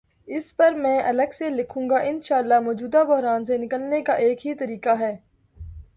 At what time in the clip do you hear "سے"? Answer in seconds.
1.31-1.49, 3.45-3.57